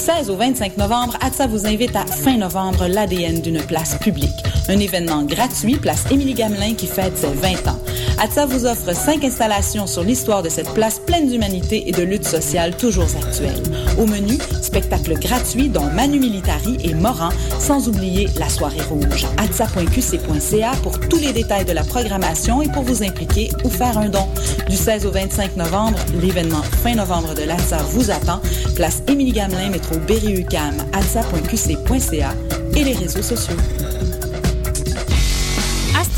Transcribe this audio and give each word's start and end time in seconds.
16 0.00 0.30
au 0.30 0.36
25 0.36 0.78
novembre, 0.78 1.18
ATSA 1.20 1.46
vous 1.46 1.66
invite 1.66 1.94
à 1.94 2.06
fin 2.06 2.38
novembre 2.38 2.86
l'ADN 2.86 3.42
d'une 3.42 3.60
place 3.60 3.98
publique. 3.98 4.49
Un 4.70 4.78
événement 4.78 5.24
gratuit, 5.24 5.74
place 5.78 6.04
Émilie 6.12 6.34
Gamelin 6.34 6.74
qui 6.74 6.86
fête 6.86 7.18
ses 7.18 7.32
20 7.32 7.66
ans. 7.66 7.80
ATSA 8.22 8.46
vous 8.46 8.66
offre 8.66 8.94
cinq 8.94 9.24
installations 9.24 9.88
sur 9.88 10.04
l'histoire 10.04 10.44
de 10.44 10.48
cette 10.48 10.72
place 10.74 11.00
pleine 11.00 11.28
d'humanité 11.28 11.88
et 11.88 11.92
de 11.92 12.04
lutte 12.04 12.24
sociale 12.24 12.76
toujours 12.76 13.08
actuelle. 13.20 13.60
Au 13.98 14.06
menu, 14.06 14.38
spectacles 14.62 15.18
gratuits 15.18 15.70
dont 15.70 15.86
Manu 15.86 16.20
Militari 16.20 16.76
et 16.84 16.94
Moran, 16.94 17.30
sans 17.58 17.88
oublier 17.88 18.28
la 18.38 18.48
soirée 18.48 18.82
rouge. 18.88 19.26
atsa.qc.ca 19.38 20.70
pour 20.84 21.00
tous 21.00 21.18
les 21.18 21.32
détails 21.32 21.64
de 21.64 21.72
la 21.72 21.82
programmation 21.82 22.62
et 22.62 22.68
pour 22.68 22.84
vous 22.84 23.02
impliquer 23.02 23.50
ou 23.64 23.70
faire 23.70 23.98
un 23.98 24.08
don. 24.08 24.28
Du 24.68 24.76
16 24.76 25.04
au 25.04 25.10
25 25.10 25.56
novembre, 25.56 25.98
l'événement 26.22 26.62
fin 26.84 26.94
novembre 26.94 27.34
de 27.34 27.42
l'ATSA 27.42 27.78
vous 27.90 28.12
attend. 28.12 28.40
Place 28.76 29.02
Émilie 29.08 29.32
Gamelin, 29.32 29.70
métro 29.70 29.96
Berry-UQAM, 30.06 30.74
atsa.qc.ca 30.92 32.34
et 32.76 32.84
les 32.84 32.94
réseaux 32.94 33.22
sociaux. 33.22 33.56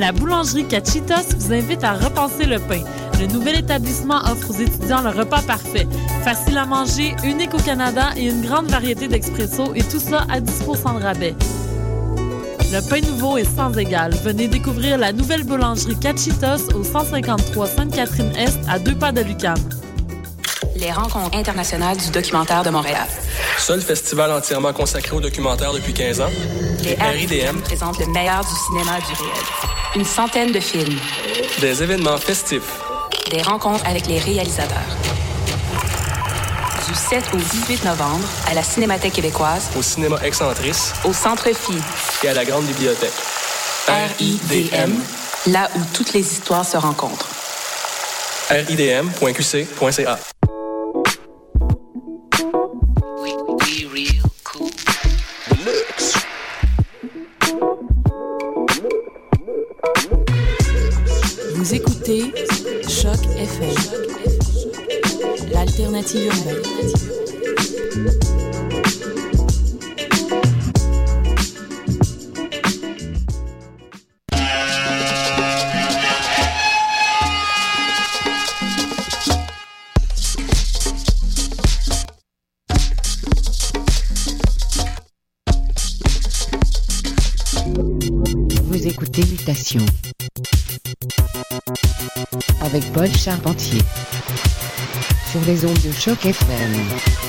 La 0.00 0.12
boulangerie 0.12 0.66
Cachitos 0.66 1.36
vous 1.36 1.52
invite 1.52 1.84
à 1.84 1.92
repenser 1.92 2.46
le 2.46 2.58
pain. 2.58 2.82
Le 3.20 3.26
nouvel 3.26 3.58
établissement 3.58 4.16
offre 4.24 4.48
aux 4.48 4.54
étudiants 4.54 5.02
le 5.02 5.10
repas 5.10 5.42
parfait. 5.42 5.86
Facile 6.24 6.56
à 6.56 6.64
manger, 6.64 7.14
unique 7.22 7.52
au 7.52 7.58
Canada 7.58 8.08
et 8.16 8.22
une 8.22 8.40
grande 8.40 8.70
variété 8.70 9.08
d'expresso 9.08 9.74
et 9.74 9.82
tout 9.82 10.00
ça 10.00 10.24
à 10.30 10.40
10% 10.40 10.98
de 10.98 11.02
rabais. 11.04 11.34
Le 12.72 12.80
pain 12.88 13.06
nouveau 13.06 13.36
est 13.36 13.44
sans 13.44 13.76
égal. 13.76 14.14
Venez 14.24 14.48
découvrir 14.48 14.96
la 14.96 15.12
nouvelle 15.12 15.44
boulangerie 15.44 15.98
Cachitos 16.00 16.74
au 16.74 16.82
153 16.82 17.66
Sainte-Catherine-Est 17.66 18.58
à 18.70 18.78
deux 18.78 18.94
pas 18.94 19.12
de 19.12 19.20
Lucam. 19.20 19.58
Les 20.76 20.92
rencontres 20.92 21.36
internationales 21.36 21.98
du 21.98 22.08
documentaire 22.10 22.62
de 22.62 22.70
Montréal. 22.70 23.06
Seul 23.58 23.82
festival 23.82 24.32
entièrement 24.32 24.72
consacré 24.72 25.14
au 25.14 25.20
documentaire 25.20 25.74
depuis 25.74 25.92
15 25.92 26.22
ans. 26.22 26.30
Les 26.84 26.94
RIDM 26.94 27.60
présentent 27.60 27.98
le 27.98 28.06
meilleur 28.06 28.40
du 28.40 28.54
cinéma 28.66 28.96
du 29.00 29.22
réel. 29.22 29.79
Une 29.96 30.04
centaine 30.04 30.52
de 30.52 30.60
films. 30.60 30.98
Des 31.60 31.82
événements 31.82 32.16
festifs. 32.16 32.80
Des 33.28 33.42
rencontres 33.42 33.84
avec 33.84 34.06
les 34.06 34.20
réalisateurs. 34.20 34.96
Du 36.86 36.94
7 36.94 37.24
au 37.34 37.36
18 37.36 37.84
novembre, 37.84 38.24
à 38.48 38.54
la 38.54 38.62
Cinémathèque 38.62 39.14
québécoise. 39.14 39.68
Au 39.76 39.82
cinéma 39.82 40.18
Excentrice. 40.22 40.92
Au 41.04 41.12
Centre 41.12 41.48
Phi. 41.52 41.74
Et 42.22 42.28
à 42.28 42.34
la 42.34 42.44
Grande 42.44 42.66
Bibliothèque. 42.66 43.10
RIDM, 43.88 44.92
là 45.48 45.68
où 45.74 45.80
toutes 45.92 46.12
les 46.12 46.20
histoires 46.20 46.64
se 46.64 46.76
rencontrent. 46.76 47.28
ridm.qc.ca 48.48 50.29
les 96.00 96.08
ondes 96.08 96.16
de 96.16 96.24
choc 96.24 96.24
FM. 96.24 97.19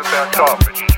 about 0.00 0.32
carpet. 0.32 0.89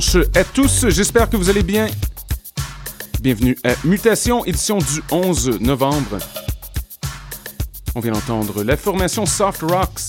Dimanche 0.00 0.28
à 0.34 0.44
tous. 0.44 0.88
J'espère 0.88 1.28
que 1.28 1.36
vous 1.36 1.50
allez 1.50 1.62
bien. 1.62 1.86
Bienvenue 3.20 3.56
à 3.64 3.74
Mutation, 3.84 4.44
édition 4.46 4.78
du 4.78 5.02
11 5.10 5.60
novembre. 5.60 6.18
On 7.94 8.00
vient 8.00 8.12
d'entendre 8.12 8.62
la 8.64 8.76
formation 8.76 9.26
Soft 9.26 9.62
Rocks 9.62 10.00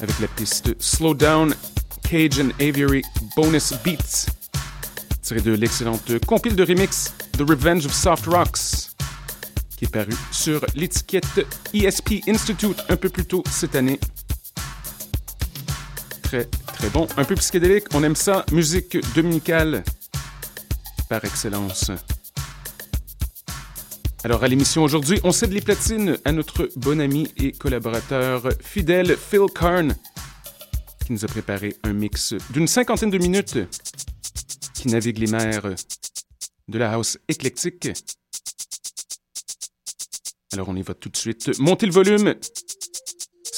avec 0.00 0.18
la 0.20 0.28
piste 0.28 0.74
Slow 0.78 1.14
Down, 1.14 1.54
Cage 2.02 2.40
and 2.40 2.50
Aviary 2.60 3.02
Bonus 3.34 3.72
Beats, 3.84 4.26
tirée 5.22 5.40
de 5.40 5.52
l'excellente 5.52 6.18
compile 6.26 6.54
de 6.54 6.64
remix 6.64 7.14
The 7.38 7.48
Revenge 7.48 7.86
of 7.86 7.94
Soft 7.94 8.26
Rocks, 8.26 8.90
qui 9.76 9.86
est 9.86 9.92
paru 9.92 10.12
sur 10.32 10.64
l'étiquette 10.74 11.46
ESP 11.72 12.28
Institute 12.28 12.82
un 12.88 12.96
peu 12.96 13.08
plus 13.08 13.24
tôt 13.24 13.42
cette 13.50 13.74
année. 13.74 13.98
Très, 16.22 16.48
très 16.80 16.90
bon. 16.90 17.06
Un 17.18 17.24
peu 17.24 17.34
psychédélique, 17.34 17.84
on 17.92 18.02
aime 18.02 18.16
ça. 18.16 18.46
Musique 18.52 18.96
dominicale 19.14 19.84
par 21.10 21.22
excellence. 21.26 21.90
Alors, 24.24 24.42
à 24.42 24.48
l'émission 24.48 24.82
aujourd'hui, 24.82 25.20
on 25.22 25.30
cède 25.30 25.52
les 25.52 25.60
platines 25.60 26.16
à 26.24 26.32
notre 26.32 26.70
bon 26.76 26.98
ami 27.00 27.30
et 27.36 27.52
collaborateur 27.52 28.48
fidèle 28.62 29.14
Phil 29.18 29.46
Karn, 29.54 29.94
qui 31.04 31.12
nous 31.12 31.22
a 31.22 31.28
préparé 31.28 31.76
un 31.82 31.92
mix 31.92 32.34
d'une 32.48 32.66
cinquantaine 32.66 33.10
de 33.10 33.18
minutes 33.18 33.58
qui 34.72 34.88
navigue 34.88 35.18
les 35.18 35.30
mers 35.30 35.74
de 36.68 36.78
la 36.78 36.92
house 36.92 37.18
éclectique. 37.28 37.90
Alors, 40.54 40.70
on 40.70 40.76
y 40.76 40.82
va 40.82 40.94
tout 40.94 41.10
de 41.10 41.16
suite. 41.16 41.58
Montez 41.58 41.84
le 41.84 41.92
volume. 41.92 42.36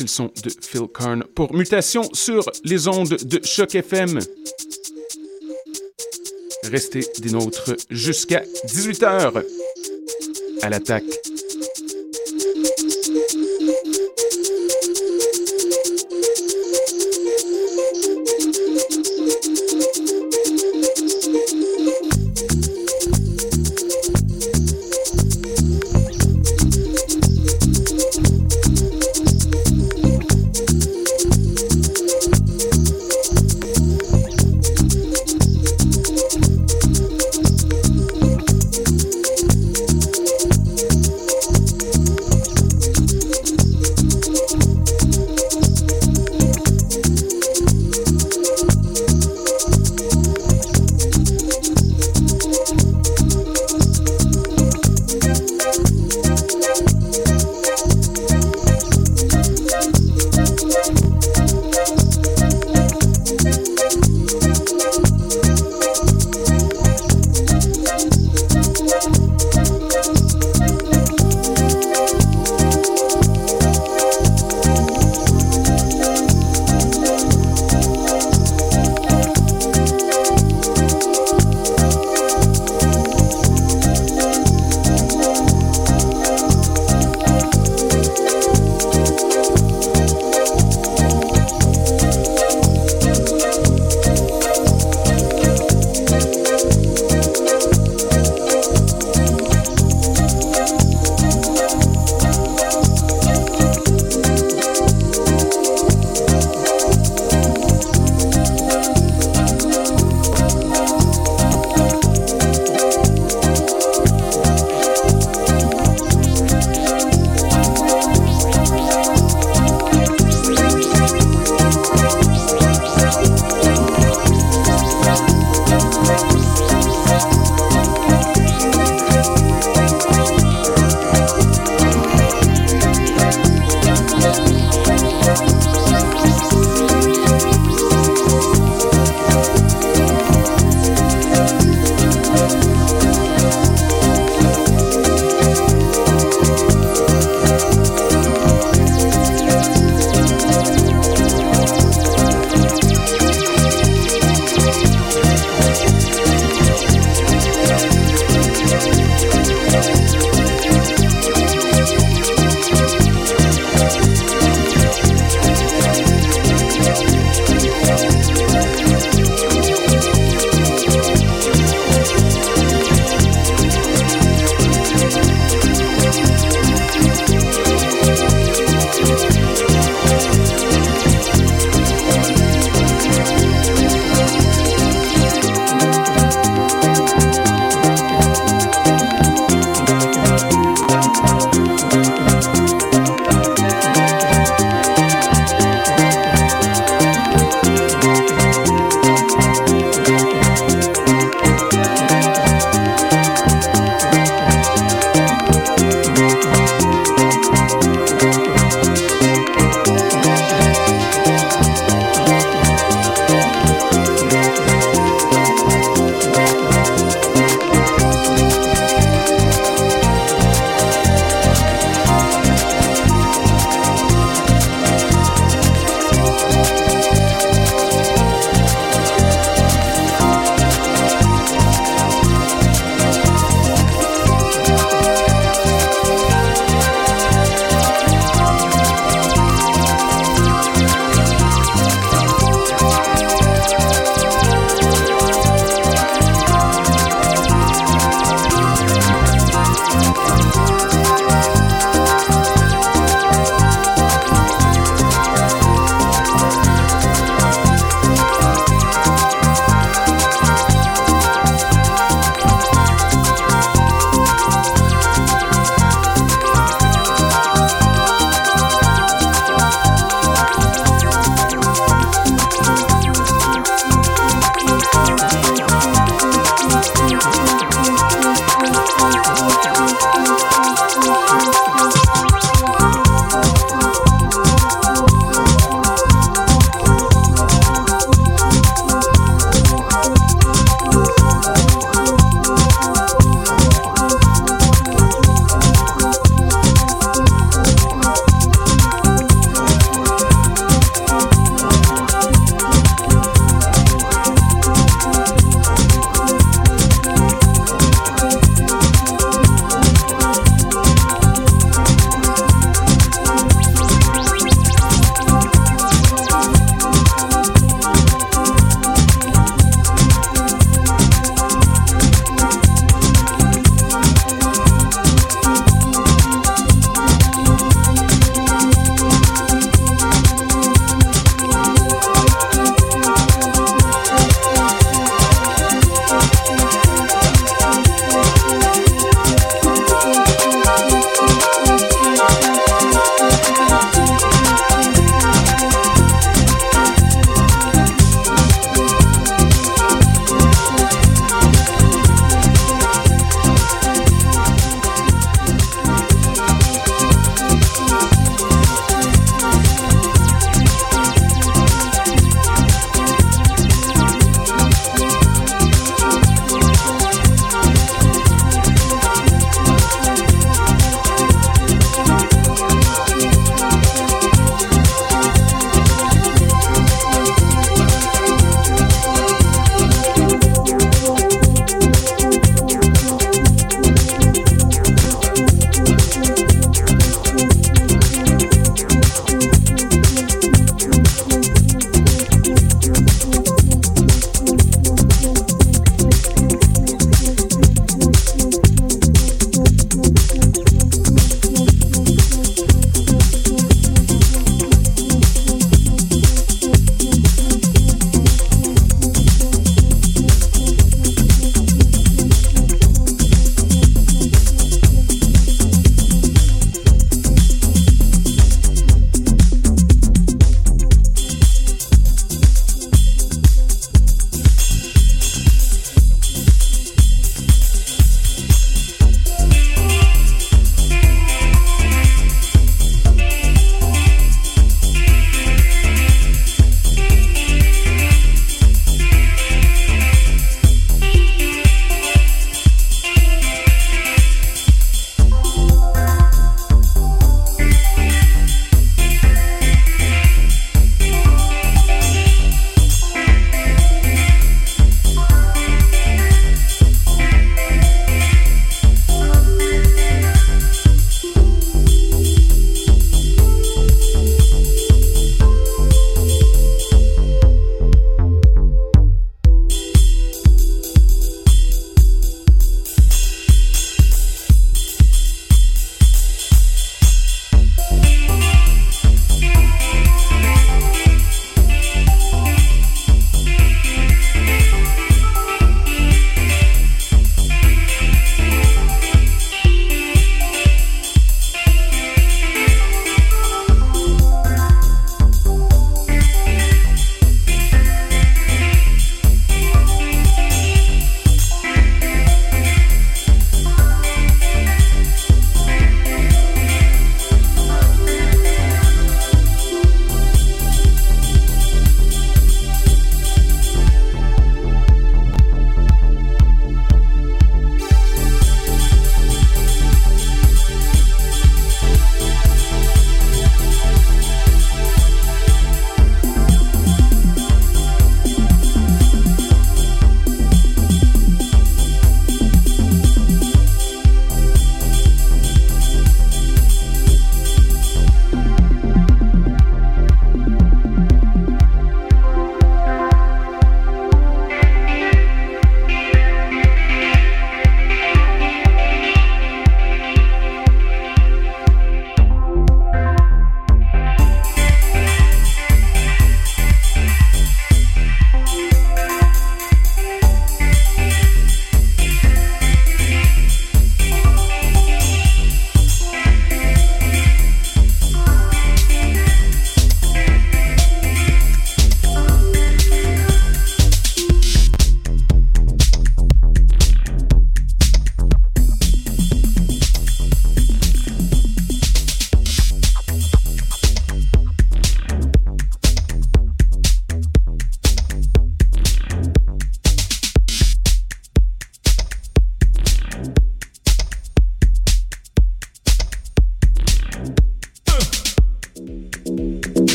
C'est 0.00 0.04
le 0.04 0.08
son 0.08 0.30
de 0.42 0.50
Phil 0.62 0.86
Karn 0.94 1.24
pour 1.34 1.52
Mutation 1.52 2.08
sur 2.14 2.50
les 2.64 2.88
ondes 2.88 3.18
de 3.22 3.38
Choc 3.44 3.74
FM. 3.74 4.18
Restez 6.64 7.06
des 7.18 7.28
nôtres 7.32 7.76
jusqu'à 7.90 8.42
18h 8.66 9.44
à 10.62 10.70
l'attaque. 10.70 11.04